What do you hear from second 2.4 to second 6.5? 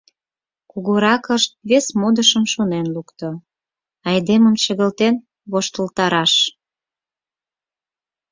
шонен лукто: айдемым чыгылтен воштылтараш.